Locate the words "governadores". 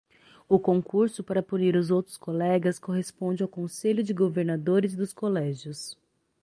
4.13-4.95